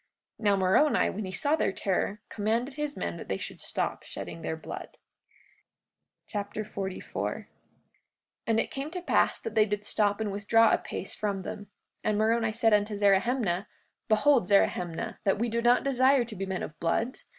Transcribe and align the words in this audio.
43:54 0.39 0.43
Now 0.45 0.55
Moroni, 0.55 1.09
when 1.11 1.25
he 1.25 1.31
saw 1.31 1.55
their 1.55 1.71
terror, 1.71 2.21
commanded 2.27 2.73
his 2.73 2.97
men 2.97 3.17
that 3.17 3.27
they 3.27 3.37
should 3.37 3.61
stop 3.61 4.01
shedding 4.01 4.41
their 4.41 4.57
blood. 4.57 4.87
Alma 4.97 5.99
Chapter 6.25 6.65
44 6.65 7.31
44:1 7.47 7.47
And 8.47 8.59
it 8.59 8.71
came 8.71 8.89
to 8.89 9.01
pass 9.03 9.39
that 9.39 9.53
they 9.53 9.67
did 9.67 9.85
stop 9.85 10.19
and 10.19 10.31
withdrew 10.31 10.63
a 10.63 10.79
pace 10.79 11.13
from 11.13 11.41
them. 11.41 11.67
And 12.03 12.17
Moroni 12.17 12.51
said 12.51 12.73
unto 12.73 12.97
Zerahemnah: 12.97 13.67
Behold, 14.07 14.47
Zerahemnah, 14.47 15.19
that 15.23 15.37
we 15.37 15.49
do 15.49 15.61
not 15.61 15.83
desire 15.83 16.25
to 16.25 16.35
be 16.35 16.47
men 16.47 16.63
of 16.63 16.79
blood. 16.79 17.19